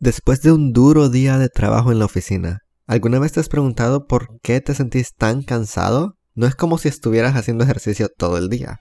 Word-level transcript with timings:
Después 0.00 0.40
de 0.40 0.50
un 0.50 0.72
duro 0.72 1.10
día 1.10 1.36
de 1.36 1.50
trabajo 1.50 1.92
en 1.92 1.98
la 1.98 2.06
oficina, 2.06 2.60
¿alguna 2.86 3.18
vez 3.18 3.32
te 3.32 3.40
has 3.40 3.50
preguntado 3.50 4.06
por 4.06 4.40
qué 4.40 4.62
te 4.62 4.74
sentís 4.74 5.14
tan 5.14 5.42
cansado? 5.42 6.16
No 6.34 6.46
es 6.46 6.54
como 6.54 6.78
si 6.78 6.88
estuvieras 6.88 7.36
haciendo 7.36 7.64
ejercicio 7.64 8.08
todo 8.08 8.38
el 8.38 8.48
día. 8.48 8.80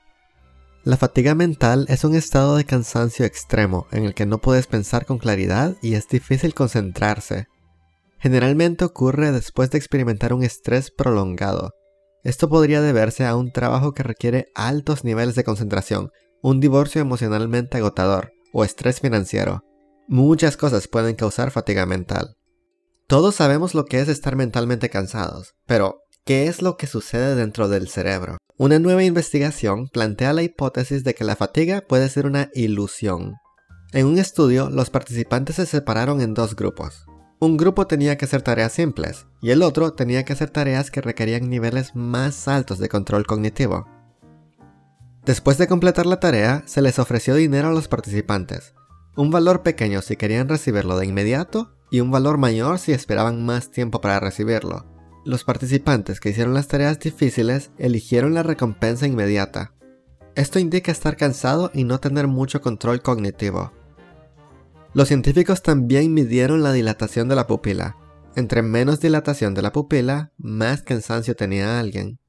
La 0.86 0.96
fatiga 0.96 1.36
mental 1.36 1.86
es 1.90 2.06
un 2.06 2.16
estado 2.16 2.56
de 2.56 2.64
cansancio 2.64 3.26
extremo 3.26 3.86
en 3.92 4.06
el 4.06 4.14
que 4.14 4.26
no 4.26 4.38
puedes 4.38 4.68
pensar 4.68 5.06
con 5.06 5.18
claridad 5.18 5.76
y 5.82 5.96
es 5.96 6.08
difícil 6.08 6.54
concentrarse. 6.54 7.48
Generalmente 8.20 8.86
ocurre 8.86 9.34
después 9.34 9.70
de 9.72 9.78
experimentar 9.78 10.32
un 10.32 10.44
estrés 10.44 10.90
prolongado. 10.90 11.72
Esto 12.24 12.48
podría 12.48 12.80
deberse 12.80 13.26
a 13.26 13.36
un 13.36 13.52
trabajo 13.52 13.92
que 13.92 14.04
requiere 14.04 14.46
altos 14.56 15.04
niveles 15.04 15.36
de 15.36 15.44
concentración, 15.44 16.12
un 16.42 16.62
divorcio 16.62 17.02
emocionalmente 17.02 17.76
agotador 17.76 18.32
o 18.54 18.64
estrés 18.64 19.02
financiero. 19.02 19.66
Muchas 20.12 20.58
cosas 20.58 20.88
pueden 20.88 21.16
causar 21.16 21.52
fatiga 21.52 21.86
mental. 21.86 22.36
Todos 23.06 23.36
sabemos 23.36 23.76
lo 23.76 23.86
que 23.86 24.00
es 24.00 24.08
estar 24.08 24.36
mentalmente 24.36 24.90
cansados, 24.90 25.54
pero 25.68 26.02
¿qué 26.26 26.48
es 26.48 26.64
lo 26.64 26.78
que 26.78 26.88
sucede 26.88 27.36
dentro 27.36 27.70
del 27.70 27.90
cerebro? 27.90 28.40
Una 28.58 28.80
nueva 28.80 29.04
investigación 29.04 29.88
plantea 29.88 30.34
la 30.34 30.42
hipótesis 30.42 31.04
de 31.04 31.14
que 31.14 31.24
la 31.24 31.36
fatiga 31.36 31.82
puede 31.88 32.10
ser 32.10 32.26
una 32.26 32.50
ilusión. 32.56 33.36
En 33.92 34.08
un 34.08 34.18
estudio, 34.18 34.72
los 34.72 34.90
participantes 34.90 35.58
se 35.58 35.68
separaron 35.68 36.22
en 36.22 36.34
dos 36.34 36.56
grupos. 36.56 37.06
Un 37.40 37.56
grupo 37.56 37.86
tenía 37.86 38.18
que 38.18 38.26
hacer 38.26 38.42
tareas 38.42 38.74
simples 38.74 39.28
y 39.44 39.52
el 39.52 39.62
otro 39.62 39.94
tenía 39.94 40.26
que 40.26 40.34
hacer 40.34 40.50
tareas 40.50 40.90
que 40.90 41.02
requerían 41.02 41.52
niveles 41.52 41.94
más 41.94 42.48
altos 42.48 42.80
de 42.80 42.90
control 42.90 43.28
cognitivo. 43.28 43.86
Después 45.24 45.60
de 45.60 45.68
completar 45.68 46.08
la 46.08 46.20
tarea, 46.20 46.64
se 46.66 46.82
les 46.82 46.98
ofreció 46.98 47.36
dinero 47.36 47.68
a 47.68 47.74
los 47.74 47.88
participantes, 47.88 48.74
un 49.20 49.32
valor 49.32 49.64
pequeño 49.64 50.02
si 50.02 50.16
querían 50.16 50.48
recibirlo 50.48 50.98
de 50.98 51.06
inmediato 51.06 51.76
y 51.92 52.00
un 52.00 52.10
valor 52.10 52.38
mayor 52.38 52.80
si 52.80 52.94
esperaban 52.94 53.46
más 53.46 53.70
tiempo 53.70 54.00
para 54.00 54.22
recibirlo. 54.22 54.86
Los 55.26 55.44
participantes 55.44 56.22
que 56.22 56.30
hicieron 56.30 56.54
las 56.54 56.70
tareas 56.70 57.00
difíciles 57.00 57.72
eligieron 57.78 58.34
la 58.34 58.44
recompensa 58.44 59.08
inmediata. 59.08 59.74
Esto 60.36 60.58
indica 60.58 60.94
estar 60.94 61.18
cansado 61.18 61.70
y 61.74 61.84
no 61.84 62.00
tener 62.00 62.28
mucho 62.28 62.62
control 62.62 63.02
cognitivo. 63.02 63.74
Los 64.94 65.10
científicos 65.10 65.64
también 65.64 66.14
midieron 66.14 66.64
la 66.64 66.72
dilatación 66.72 67.28
de 67.28 67.36
la 67.36 67.46
pupila. 67.46 67.98
Entre 68.38 68.62
menos 68.62 69.02
dilatación 69.02 69.54
de 69.54 69.64
la 69.64 69.74
pupila, 69.74 70.32
más 70.38 70.82
cansancio 70.84 71.36
tenía 71.36 71.78
alguien. 71.78 72.20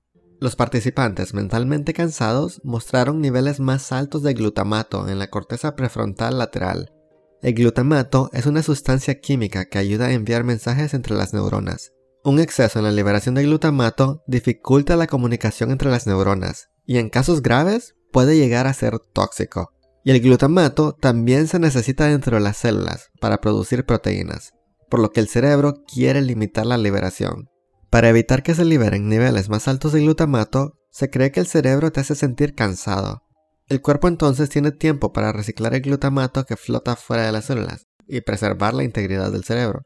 Los 0.41 0.56
participantes 0.56 1.34
mentalmente 1.34 1.92
cansados 1.92 2.62
mostraron 2.64 3.20
niveles 3.20 3.60
más 3.60 3.92
altos 3.92 4.22
de 4.22 4.33
glutamato 4.33 5.06
en 5.06 5.19
la 5.19 5.28
corteza 5.28 5.77
prefrontal 5.77 6.38
lateral. 6.38 6.94
El 7.42 7.52
glutamato 7.52 8.30
es 8.32 8.47
una 8.47 8.62
sustancia 8.62 9.20
química 9.20 9.66
que 9.66 9.77
ayuda 9.77 10.06
a 10.06 10.12
enviar 10.12 10.44
mensajes 10.44 10.94
entre 10.94 11.14
las 11.14 11.34
neuronas. 11.34 11.92
Un 12.24 12.41
exceso 12.41 12.78
en 12.78 12.86
la 12.86 12.91
liberación 12.91 13.34
de 13.34 13.42
glutamato 13.42 14.22
dificulta 14.27 14.97
la 14.97 15.08
comunicación 15.08 15.72
entre 15.72 15.91
las 15.91 16.06
neuronas 16.06 16.70
y 16.86 16.97
en 16.97 17.10
casos 17.10 17.42
graves 17.42 17.94
puede 18.10 18.38
llegar 18.38 18.66
a 18.66 18.72
ser 18.72 18.98
tóxico. 18.98 19.75
Y 20.04 20.10
el 20.10 20.20
glutamato 20.20 20.94
también 20.94 21.48
se 21.48 21.58
necesita 21.58 22.06
dentro 22.06 22.38
de 22.38 22.42
las 22.42 22.56
células 22.56 23.10
para 23.20 23.42
producir 23.42 23.84
proteínas, 23.84 24.54
por 24.88 25.00
lo 25.00 25.10
que 25.10 25.20
el 25.20 25.28
cerebro 25.28 25.82
quiere 25.86 26.22
limitar 26.22 26.64
la 26.64 26.78
liberación. 26.78 27.50
Para 27.91 28.08
evitar 28.08 28.44
que 28.44 28.55
se 28.55 28.64
liberen 28.64 29.08
niveles 29.08 29.48
más 29.48 29.66
altos 29.66 29.92
de 29.92 30.00
glutamato, 30.00 30.78
se 30.91 31.10
cree 31.10 31.33
que 31.33 31.41
el 31.41 31.46
cerebro 31.46 31.91
te 31.91 31.98
hace 31.98 32.14
sentir 32.14 32.55
cansado. 32.55 33.24
El 33.66 33.82
cuerpo 33.82 34.06
entonces 34.06 34.48
tiene 34.48 34.70
tiempo 34.70 35.12
para 35.12 35.32
reciclar 35.32 35.74
el 35.74 35.80
glutamato 35.80 36.47
que 36.47 36.56
flota 36.56 36.94
fuera 36.94 37.27
de 37.27 37.32
las 37.32 37.47
células 37.47 37.88
y 38.06 38.20
preservar 38.20 38.74
la 38.74 38.84
integridad 38.84 39.32
del 39.32 39.44
cerebro. 39.44 39.82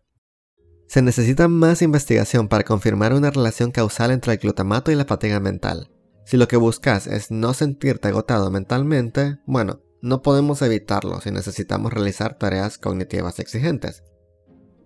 Se 0.86 1.00
necesita 1.00 1.48
más 1.48 1.80
investigación 1.80 2.48
para 2.48 2.64
confirmar 2.64 3.14
una 3.14 3.30
relación 3.30 3.70
causal 3.70 4.10
entre 4.10 4.34
el 4.34 4.38
glutamato 4.38 4.92
y 4.92 4.96
la 4.96 5.06
fatiga 5.06 5.40
mental. 5.40 5.90
Si 6.26 6.36
lo 6.36 6.46
que 6.46 6.58
buscas 6.58 7.06
es 7.06 7.30
no 7.30 7.54
sentirte 7.54 8.08
agotado 8.08 8.50
mentalmente, 8.50 9.38
bueno, 9.46 9.80
no 10.02 10.20
podemos 10.20 10.60
evitarlo 10.60 11.22
si 11.22 11.30
necesitamos 11.30 11.92
realizar 11.92 12.38
tareas 12.38 12.76
cognitivas 12.76 13.38
exigentes. 13.38 14.02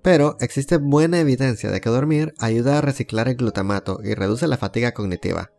Pero 0.03 0.37
existe 0.41 0.77
buena 0.77 1.21
evidencia 1.21 1.71
de 1.71 1.81
que 1.81 1.91
dormir 1.91 2.35
ayuda 2.39 2.79
a 2.79 2.81
reciclar 2.81 3.29
el 3.29 3.37
glutamato 3.37 4.01
y 4.03 4.15
reduce 4.15 4.47
la 4.47 4.57
fatiga 4.57 4.93
cognitiva. 4.93 5.53